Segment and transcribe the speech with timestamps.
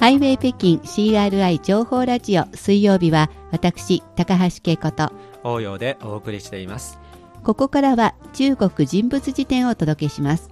[0.00, 2.44] ハイウェイ北京 CRI 情報ラジオ。
[2.54, 5.10] 水曜日は私高橋恵子と
[5.42, 7.00] 応用でお送りしています。
[7.42, 10.50] ここからは中国人物辞典をお届けします。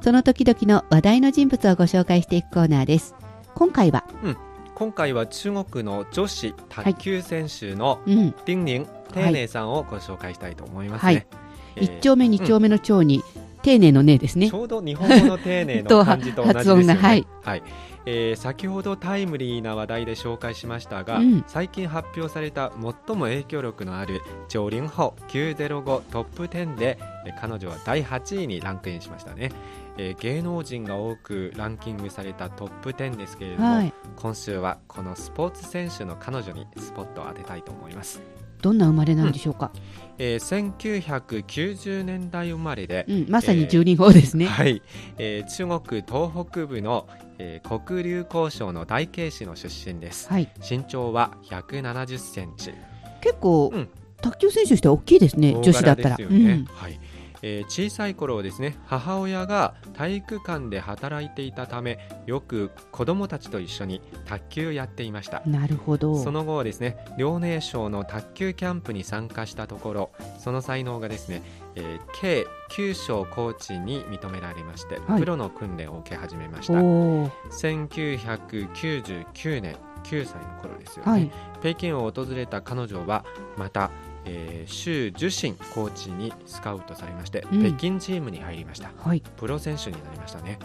[0.00, 3.16] その時々の話題の人物をご紹介していくコーナーです。
[3.56, 4.36] 今回は、うん、
[4.76, 11.26] 今回は中国の女子卓球選手の林寧丁寧さんをご紹介したいと思いますね、はい。
[11.74, 13.31] えー、1丁目2丁目の丁に、うん
[13.62, 14.50] 丁寧のねですね。
[14.50, 16.94] ちょうど日本語の丁寧の 漢字と同じですよね。
[16.94, 17.62] はい、はい。
[18.04, 26.98] えー、先ほどタイムリーな話題で紹介しましたが、うん、最近発表された最も影響力のある上林法905トップ10で
[27.40, 29.52] 彼女は第8位にランクインしましたね、
[29.98, 38.20] えー、芸能人が多くランキングされたトップ10ですけれども、はい、今週はこのスポーツ選手の彼女にスポットを当てたいと思います
[38.62, 39.80] どんな生まれなんでしょうか、うん、
[40.18, 44.82] えー、1990年代生まれで、うん、まさに十人法ですね、えー、はい、
[45.18, 47.06] えー、中国東北部の、
[47.38, 52.72] えー、黒竜江省の大慶市の出身です、はい、身長は170センチ。
[53.20, 53.88] 結構、うん、
[54.20, 56.98] 卓球選手としては大きいですね女子だったら、ねうん、はい
[57.42, 65.42] えー、小さい頃ですね母親が体育館で働いていたためよく子供たちと一緒に卓球やっていました。
[65.46, 66.22] なるほど。
[66.22, 71.42] その後ですね遼寧省の卓球キャンプに参加したところその才能がですね、
[71.74, 76.74] えー、計9章コーチに認められまして、はい、プロの訓練を受け始めました。
[76.74, 83.24] 1999年9歳の頃ですよね、はい、北京を訪れた彼女は
[83.56, 83.90] また
[84.24, 90.58] えー、周樹新コーチにスカウトされまして、うん、北京チームに入りました、はい、プロ選手になりましたね、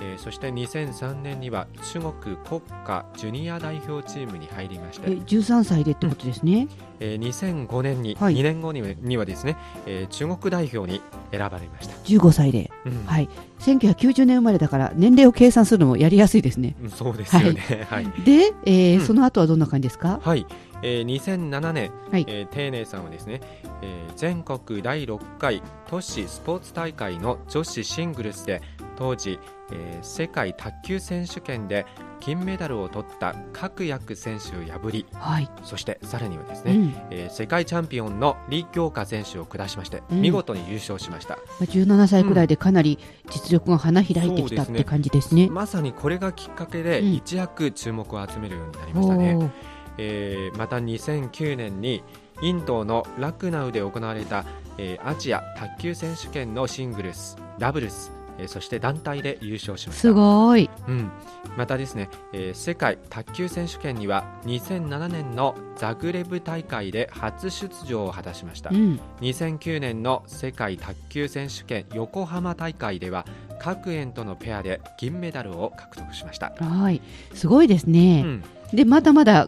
[0.00, 5.10] えー、そして2003年には中国国家ジュニア代表チームに入りまして。
[5.10, 6.68] え13歳でってことですね、うん、
[7.00, 11.94] えー、2005年に、はい、2年後ににはですね、えー、中国代表に選ばれました。
[12.04, 13.28] 15歳で、うん、はい、
[13.60, 20.20] 1990年生まれだから年齢を計算するのもやりやすいですね、そうですよね、はい、はい、で、えー、うん、その後はどんな感じですか？
[20.22, 20.46] はい。
[20.84, 23.40] えー、2007年、はい、えー、丁寧さんはですね、
[23.82, 28.60] えー、全国第6回都市スポーツ大会の女子シングルスで
[29.02, 29.40] 当時、
[29.72, 31.86] えー、世界卓球選手権で
[32.20, 45.48] 金メダルを取った各役選手を破り、はい、そしてさらにはですね、うん、えー、世界チャンピオンの李強華選手を下しまして、うん、見事に優勝しました、17歳くらいでかなり実力が花開いてきた、うん、って感じですね。
[45.50, 49.50] まさにこれがきっかけで一躍注目を集めるようになりましたね。
[49.98, 52.04] えー、また2009年に
[52.40, 54.44] インドのラクナウで行われた、
[54.78, 60.00] えー、アジア卓球選手権のシングルスダブルス、えー、そして団体で優勝しました。
[60.00, 61.10] すごい、うん、
[61.56, 73.26] またですね、えー、世界卓球選手権には2007年のザグレブ大会で初出場を果たしました、うん、2009年の世界卓球選手権横浜大会では
[73.58, 76.52] 各園とのペアで銀メダルを獲得しました。
[76.58, 77.00] はい。
[77.32, 79.46] すごいですね、うん、でまだまだ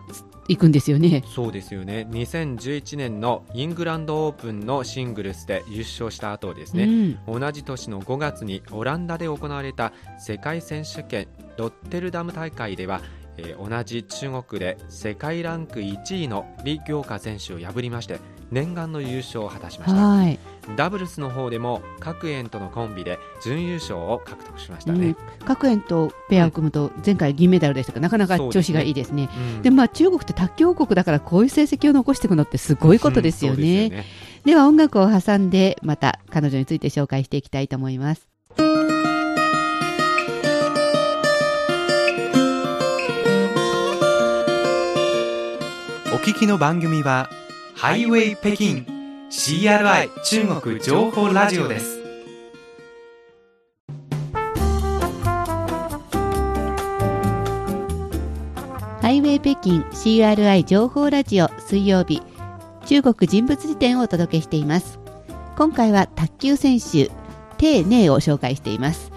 [0.48, 1.22] 行くんですよね。
[1.26, 2.06] そうですよね。
[2.10, 6.84] 2011年のイングランドオープンのシングルスで優勝した後ですね、
[7.26, 13.00] うん、同じ年の5月にオランダで行われた世界選手権ロッテルダム大会では
[13.36, 29.28] えー、同じ中国で世界ランク1位の李行華選手を破りまして念願の優勝を果たしましたダブルスの方でも各園とのコンビで準優勝を獲得しましたね、うん、各園とペアを組むと前回銀メダルでしたが、なかなか調子がいいですね。
[29.62, 33.86] で、ねうん、まあ、中国って卓球王国だからこういう成績を残していくのってすごいことですよね。
[33.86, 34.04] うん、よね。
[34.44, 38.28] では音楽を挟んでまた彼女について紹介していきたいと思います。
[46.12, 47.28] お聞きの番組は
[47.74, 48.93] ハイウェイ北京
[49.36, 52.00] CRI 中国情報ラジオです。
[59.02, 62.22] ハイウェイ北京 CRI 情報ラジオ水曜日
[62.86, 65.00] 中国人物辞典をお届けしています。
[65.56, 67.10] 今回は卓球選手
[67.58, 69.10] 丁寧を紹介しています。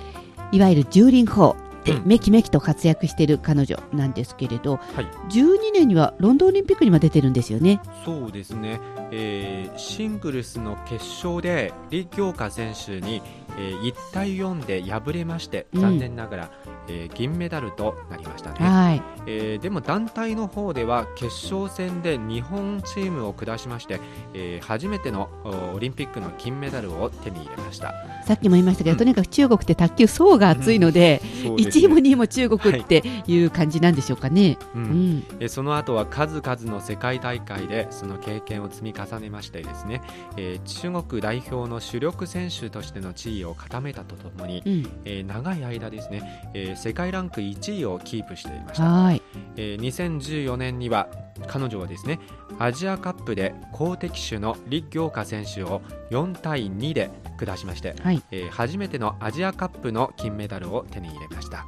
[0.51, 1.55] いわゆる十輪法
[1.87, 7.79] でめきめきと活躍している彼女なんですけれど、はい、12年にはロンドンオリンピックにも出てるんですよね。
[8.03, 8.79] そうですね、
[9.11, 13.21] えー、シングルスの決勝で李強華選手に、
[13.57, 16.51] えー、1対4で敗れまして残念ながら、
[16.87, 19.01] うん、えー、銀メダルとなりましたね、はい。
[19.25, 23.99] えー、でも団体の方では決勝戦で日本チームを下しまして、
[24.33, 25.29] えー、初めての
[25.73, 27.93] オリンピックの金メダルを手に入れました。
[28.25, 35.23] さっきも言いましたけど、うん、とにかく中国って卓球層が厚いので、うん、1位も2位も中国っていう感じなんでしょうかね、はい、うん。
[35.39, 40.01] うん、その後は数々の世界大会でその経験を積み重ねましてですね、
[40.35, 49.21] えー、中国代表の主力選手としての地位をを固めたとともに、うん、えー、長い間ですね、えー、世界ランク1位をキープしていました、はい。
[49.55, 51.09] えー、2014年には
[51.47, 52.19] 彼女はですね
[52.59, 61.65] アジアカップで好敵手の李行華選手を4対2で下しまして、はい、えー、初めてのアジアカップの金メダルを手に入れました。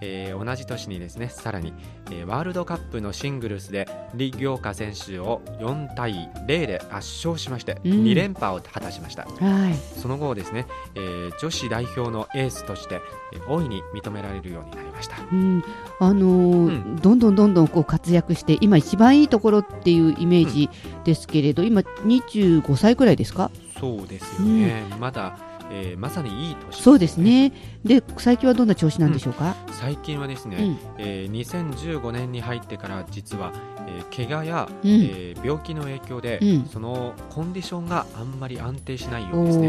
[0.00, 1.72] えー、同じ年にですねさらに、
[2.10, 13.00] えー、ワールドカップのシングルスで李行華選手を4対0で圧勝しまして、うん、2連覇を果たしました、はい、その後ですね、えー、女子代表のエースとして、
[13.32, 15.64] えー、大いに認められるようになりました、うん、
[16.00, 20.70] あのーうん、どんどんどんどんこう活躍して今一番いいところっていうイメージ
[21.04, 23.50] ですけれど、今25歳くらいですか？
[23.80, 25.38] そうですよね、まだ
[25.70, 27.52] えー、まさにいい年、ね、そうですね。
[27.84, 33.52] で最近はどんな調子なんでしょうか、うん、最近はですね、うん、えー、2015年に入ってから実は、
[33.86, 39.68] えー、怪我や、うん、えー、病気の影響で、うん、そのコンディションがあんまり安定しないようですね、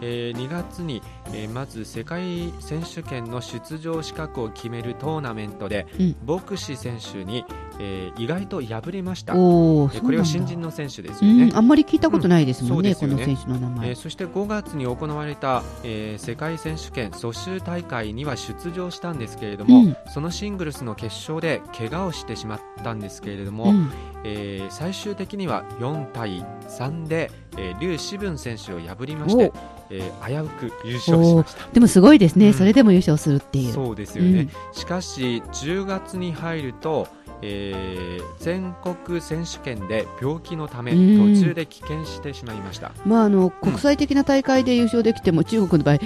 [0.00, 5.86] えー、2月に、えー、まず世界選手権の出場資格を決めるトーナメントで、
[6.26, 7.44] 牧師選手に、
[7.78, 9.34] えー、意外と敗れました。
[9.36, 12.94] おこれは新人の選手ですよね、あんまり聞いたことないですもんねうん、ね。
[12.94, 23.90] この選手の名前、えー、そして5月に行われた、えー、世界選手権蘇州大会には出場したんですけれども、うん、そのシングルスの決勝で怪我をしてしまったんですけれども、うん、
[24.24, 29.52] えー、最終的には4対3で、えー、劉志文選手を破りまして、
[29.90, 31.68] えー、危うく優勝しました。
[31.72, 33.72] でもすごいですね、うん、それでも優勝するっていう。
[33.72, 37.08] そうですよね、しかし10月に入ると
[37.42, 40.96] えー、全国選手権で病気のため途
[41.40, 45.98] 中で棄権してしまいました、まあ、あの国際的な大会で優勝できても、中国の場合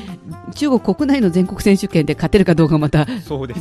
[0.54, 3.06] 中国国内の全国選手権で勝てるかどうかまた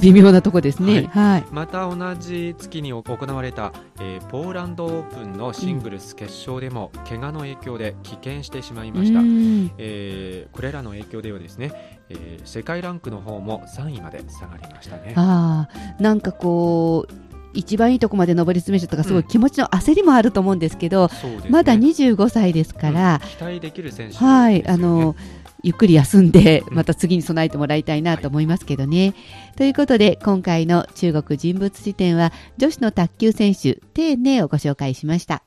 [0.02, 9.20] 微妙なところですね、はい、はい、また同じ月に行われた、えー、ポーランドオープンのシングルス決勝でも、怪我の影響で棄権してしまいました、
[9.78, 15.14] えー、これらの影響ではですね、えー、世界ランクの方も3位まで下がりましたね。
[15.16, 15.68] あ
[16.00, 17.25] なんかこう
[17.56, 25.16] 一番いいとこまで上り詰めたとかすごい気持ちの焦りもあると思うんですけど、うんね、まだ25歳ですから、うん、期待できる選手、ね、はいあの
[25.64, 29.08] ゆっくり休んでまた次に備えてもらいたいなと思いますけどね。
[29.08, 29.14] は
[29.54, 35.42] い、ということで今回の中国人物辞典は女子の卓球選手丁寧をご紹介しました。